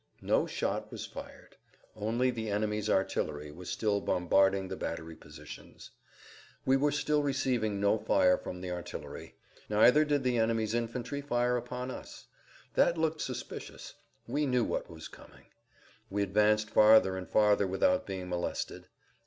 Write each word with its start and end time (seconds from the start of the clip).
No 0.23 0.47
shot 0.47 0.91
was 0.91 1.05
fired. 1.05 1.57
Only 1.95 2.31
the 2.31 2.49
enemy's 2.49 2.89
artillery 2.89 3.51
was 3.51 3.69
still 3.69 4.01
bombarding 4.01 4.67
the 4.67 4.75
battery 4.75 5.15
positions. 5.15 5.91
We 6.65 6.75
were 6.75 6.91
still 6.91 7.21
receiving 7.21 7.79
no 7.79 7.99
fire 7.99 8.35
from 8.39 8.61
the 8.61 8.71
artillery; 8.71 9.35
neither 9.69 10.03
did 10.03 10.23
the[Pg 10.23 10.37
96] 10.37 10.41
enemy's 10.41 10.73
infantry 10.73 11.21
fire 11.21 11.55
upon 11.55 11.91
us. 11.91 12.25
That 12.73 12.97
looked 12.97 13.21
suspicious; 13.21 13.93
we 14.25 14.47
knew 14.47 14.63
what 14.63 14.89
was 14.89 15.07
coming. 15.07 15.45
We 16.09 16.23
advanced 16.23 16.71
farther 16.71 17.15
and 17.15 17.29
farther 17.29 17.67
without 17.67 18.07
being 18.07 18.27
molested. 18.27 18.87